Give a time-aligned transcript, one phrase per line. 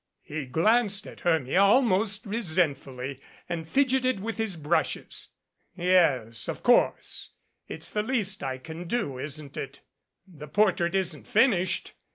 [0.23, 5.27] He glanced at Hermia almost resentfully, and fidgeted with his brushes.
[5.75, 7.33] "Yes of course.
[7.67, 9.81] It's the least I can do isn't it?
[10.25, 11.93] The portrait isn't finished.